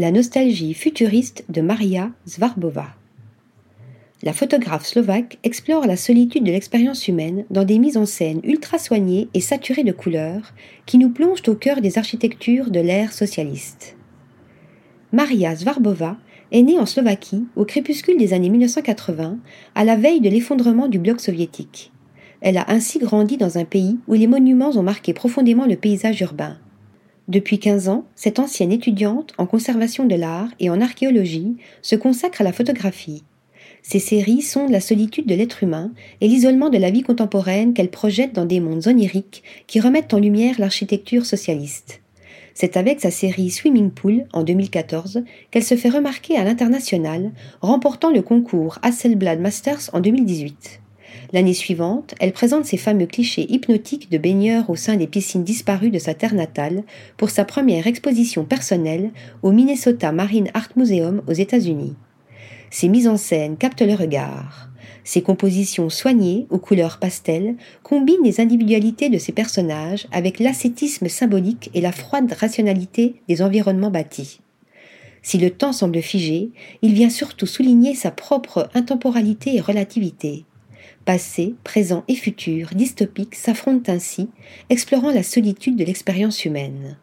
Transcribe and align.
La 0.00 0.12
nostalgie 0.12 0.74
futuriste 0.74 1.44
de 1.48 1.60
Maria 1.60 2.12
Zvarbova. 2.24 2.86
La 4.22 4.32
photographe 4.32 4.86
slovaque 4.86 5.38
explore 5.42 5.88
la 5.88 5.96
solitude 5.96 6.44
de 6.44 6.52
l'expérience 6.52 7.08
humaine 7.08 7.44
dans 7.50 7.64
des 7.64 7.80
mises 7.80 7.96
en 7.96 8.06
scène 8.06 8.40
ultra 8.44 8.78
soignées 8.78 9.26
et 9.34 9.40
saturées 9.40 9.82
de 9.82 9.90
couleurs 9.90 10.54
qui 10.86 10.98
nous 10.98 11.10
plongent 11.10 11.42
au 11.48 11.56
cœur 11.56 11.80
des 11.80 11.98
architectures 11.98 12.70
de 12.70 12.78
l'ère 12.78 13.12
socialiste. 13.12 13.96
Maria 15.10 15.56
Zvarbova 15.56 16.16
est 16.52 16.62
née 16.62 16.78
en 16.78 16.86
Slovaquie 16.86 17.46
au 17.56 17.64
crépuscule 17.64 18.18
des 18.18 18.34
années 18.34 18.50
1980, 18.50 19.36
à 19.74 19.84
la 19.84 19.96
veille 19.96 20.20
de 20.20 20.30
l'effondrement 20.30 20.86
du 20.86 21.00
bloc 21.00 21.20
soviétique. 21.20 21.90
Elle 22.40 22.58
a 22.58 22.70
ainsi 22.70 23.00
grandi 23.00 23.36
dans 23.36 23.58
un 23.58 23.64
pays 23.64 23.98
où 24.06 24.14
les 24.14 24.28
monuments 24.28 24.76
ont 24.76 24.84
marqué 24.84 25.12
profondément 25.12 25.66
le 25.66 25.74
paysage 25.74 26.20
urbain. 26.20 26.56
Depuis 27.28 27.58
15 27.58 27.90
ans, 27.90 28.06
cette 28.16 28.38
ancienne 28.38 28.72
étudiante 28.72 29.34
en 29.36 29.44
conservation 29.44 30.06
de 30.06 30.14
l'art 30.14 30.48
et 30.60 30.70
en 30.70 30.80
archéologie 30.80 31.58
se 31.82 31.94
consacre 31.94 32.40
à 32.40 32.44
la 32.44 32.54
photographie. 32.54 33.22
Ses 33.82 33.98
séries 33.98 34.40
sondent 34.40 34.70
la 34.70 34.80
solitude 34.80 35.26
de 35.26 35.34
l'être 35.34 35.62
humain 35.62 35.92
et 36.22 36.26
l'isolement 36.26 36.70
de 36.70 36.78
la 36.78 36.90
vie 36.90 37.02
contemporaine 37.02 37.74
qu'elle 37.74 37.90
projette 37.90 38.32
dans 38.32 38.46
des 38.46 38.60
mondes 38.60 38.86
oniriques 38.86 39.42
qui 39.66 39.78
remettent 39.78 40.14
en 40.14 40.18
lumière 40.18 40.58
l'architecture 40.58 41.26
socialiste. 41.26 42.00
C'est 42.54 42.78
avec 42.78 42.98
sa 42.98 43.10
série 43.10 43.50
Swimming 43.50 43.90
Pool 43.90 44.24
en 44.32 44.42
2014 44.42 45.22
qu'elle 45.50 45.62
se 45.62 45.76
fait 45.76 45.90
remarquer 45.90 46.36
à 46.38 46.44
l'international, 46.44 47.32
remportant 47.60 48.10
le 48.10 48.22
concours 48.22 48.78
Hasselblad 48.82 49.38
Masters 49.38 49.90
en 49.92 50.00
2018. 50.00 50.80
L'année 51.32 51.54
suivante, 51.54 52.14
elle 52.20 52.32
présente 52.32 52.64
ses 52.64 52.78
fameux 52.78 53.06
clichés 53.06 53.46
hypnotiques 53.52 54.10
de 54.10 54.16
baigneurs 54.16 54.70
au 54.70 54.76
sein 54.76 54.96
des 54.96 55.06
piscines 55.06 55.44
disparues 55.44 55.90
de 55.90 55.98
sa 55.98 56.14
terre 56.14 56.34
natale 56.34 56.84
pour 57.18 57.28
sa 57.28 57.44
première 57.44 57.86
exposition 57.86 58.44
personnelle 58.44 59.10
au 59.42 59.52
Minnesota 59.52 60.10
Marine 60.10 60.50
Art 60.54 60.70
Museum 60.76 61.22
aux 61.26 61.32
États-Unis. 61.32 61.96
Ses 62.70 62.88
mises 62.88 63.08
en 63.08 63.18
scène 63.18 63.58
captent 63.58 63.82
le 63.82 63.94
regard. 63.94 64.70
Ses 65.04 65.22
compositions 65.22 65.90
soignées, 65.90 66.46
aux 66.50 66.58
couleurs 66.58 66.98
pastel, 66.98 67.56
combinent 67.82 68.24
les 68.24 68.40
individualités 68.40 69.10
de 69.10 69.18
ses 69.18 69.32
personnages 69.32 70.06
avec 70.12 70.38
l'ascétisme 70.38 71.08
symbolique 71.08 71.70
et 71.74 71.80
la 71.82 71.92
froide 71.92 72.32
rationalité 72.32 73.16
des 73.28 73.42
environnements 73.42 73.90
bâtis. 73.90 74.40
Si 75.22 75.36
le 75.36 75.50
temps 75.50 75.72
semble 75.72 76.00
figé, 76.00 76.50
il 76.80 76.94
vient 76.94 77.10
surtout 77.10 77.46
souligner 77.46 77.94
sa 77.94 78.10
propre 78.10 78.70
intemporalité 78.74 79.56
et 79.56 79.60
relativité. 79.60 80.44
Passé, 81.08 81.54
présent 81.64 82.04
et 82.06 82.14
futur, 82.14 82.68
dystopiques, 82.74 83.34
s'affrontent 83.34 83.90
ainsi, 83.90 84.28
explorant 84.68 85.10
la 85.10 85.22
solitude 85.22 85.74
de 85.74 85.84
l'expérience 85.84 86.44
humaine. 86.44 86.98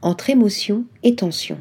Entre 0.00 0.30
émotion 0.30 0.86
et 1.02 1.14
tension. 1.14 1.58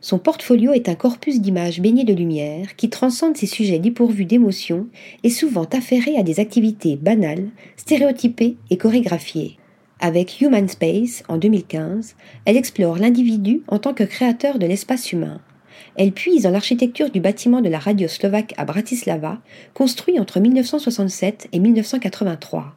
Son 0.00 0.18
portfolio 0.18 0.72
est 0.72 0.88
un 0.88 0.94
corpus 0.94 1.42
d'images 1.42 1.82
baignées 1.82 2.04
de 2.04 2.14
lumière 2.14 2.76
qui 2.76 2.88
transcende 2.88 3.36
ses 3.36 3.44
sujets 3.44 3.78
dépourvus 3.78 4.24
d'émotion 4.24 4.86
et 5.22 5.28
souvent 5.28 5.66
affairés 5.70 6.16
à 6.16 6.22
des 6.22 6.40
activités 6.40 6.96
banales, 6.96 7.50
stéréotypées 7.76 8.56
et 8.70 8.78
chorégraphiées. 8.78 9.58
Avec 9.98 10.40
Human 10.40 10.66
Space, 10.66 11.24
en 11.28 11.36
2015, 11.36 12.16
elle 12.46 12.56
explore 12.56 12.96
l'individu 12.96 13.60
en 13.68 13.78
tant 13.78 13.92
que 13.92 14.04
créateur 14.04 14.58
de 14.58 14.64
l'espace 14.64 15.12
humain. 15.12 15.42
Elle 15.96 16.12
puise 16.12 16.42
dans 16.42 16.50
l'architecture 16.50 17.10
du 17.10 17.20
bâtiment 17.20 17.60
de 17.60 17.68
la 17.68 17.78
radio 17.78 18.08
slovaque 18.08 18.54
à 18.56 18.64
Bratislava, 18.64 19.38
construit 19.74 20.18
entre 20.18 20.40
1967 20.40 21.48
et 21.52 21.58
1983. 21.58 22.76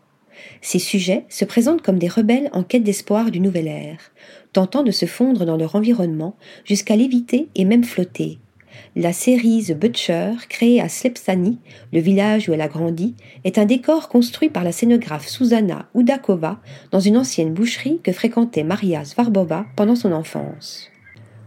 Ces 0.61 0.79
sujets 0.79 1.25
se 1.29 1.45
présentent 1.45 1.81
comme 1.81 1.99
des 1.99 2.07
rebelles 2.07 2.49
en 2.53 2.63
quête 2.63 2.83
d'espoir 2.83 3.31
du 3.31 3.39
nouvel 3.39 3.67
ère, 3.67 4.11
tentant 4.51 4.83
de 4.83 4.91
se 4.91 5.05
fondre 5.05 5.45
dans 5.45 5.57
leur 5.57 5.75
environnement 5.75 6.35
jusqu'à 6.65 6.95
l'éviter 6.95 7.47
et 7.55 7.65
même 7.65 7.83
flotter. 7.83 8.39
La 8.95 9.13
série 9.13 9.63
The 9.63 9.73
Butcher, 9.73 10.33
créée 10.49 10.81
à 10.81 10.89
Slepsani, 10.89 11.59
le 11.91 11.99
village 11.99 12.49
où 12.49 12.53
elle 12.53 12.61
a 12.61 12.67
grandi, 12.67 13.15
est 13.43 13.57
un 13.57 13.65
décor 13.65 14.09
construit 14.09 14.49
par 14.49 14.63
la 14.63 14.71
scénographe 14.71 15.27
Susanna 15.27 15.87
Udakova 15.95 16.59
dans 16.91 16.99
une 16.99 17.17
ancienne 17.17 17.53
boucherie 17.53 17.99
que 18.03 18.11
fréquentait 18.11 18.63
Maria 18.63 19.05
Svarbova 19.05 19.65
pendant 19.75 19.95
son 19.95 20.11
enfance. 20.11 20.92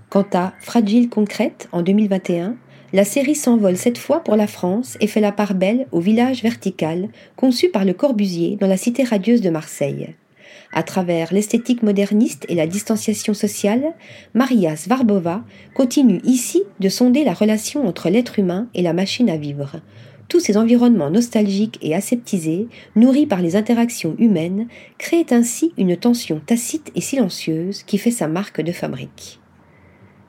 Quant 0.08 0.26
à 0.34 0.52
Fragile 0.60 1.08
Concrète 1.08 1.68
en 1.72 1.82
2021, 1.82 2.56
la 2.92 3.04
série 3.04 3.34
s'envole 3.34 3.76
cette 3.76 3.98
fois 3.98 4.20
pour 4.20 4.36
la 4.36 4.46
France 4.46 4.96
et 5.00 5.08
fait 5.08 5.20
la 5.20 5.32
part 5.32 5.54
belle 5.54 5.88
au 5.90 5.98
village 5.98 6.44
vertical 6.44 7.08
conçu 7.34 7.70
par 7.70 7.84
Le 7.84 7.92
Corbusier 7.92 8.56
dans 8.60 8.68
la 8.68 8.76
cité 8.76 9.02
radieuse 9.02 9.40
de 9.40 9.50
Marseille. 9.50 10.14
À 10.72 10.84
travers 10.84 11.34
l'esthétique 11.34 11.82
moderniste 11.82 12.46
et 12.48 12.54
la 12.54 12.68
distanciation 12.68 13.34
sociale, 13.34 13.94
Maria 14.32 14.76
Svarbova 14.76 15.42
continue 15.74 16.20
ici 16.22 16.62
de 16.78 16.88
sonder 16.88 17.24
la 17.24 17.34
relation 17.34 17.84
entre 17.86 18.08
l'être 18.08 18.38
humain 18.38 18.68
et 18.74 18.82
la 18.82 18.92
machine 18.92 19.28
à 19.28 19.36
vivre. 19.36 19.80
Tous 20.28 20.38
ces 20.38 20.56
environnements 20.56 21.10
nostalgiques 21.10 21.80
et 21.82 21.96
aseptisés, 21.96 22.68
nourris 22.94 23.26
par 23.26 23.42
les 23.42 23.56
interactions 23.56 24.14
humaines, 24.20 24.68
créent 24.98 25.26
ainsi 25.30 25.72
une 25.76 25.96
tension 25.96 26.40
tacite 26.44 26.92
et 26.94 27.00
silencieuse 27.00 27.82
qui 27.82 27.98
fait 27.98 28.12
sa 28.12 28.28
marque 28.28 28.60
de 28.60 28.72
fabrique. 28.72 29.40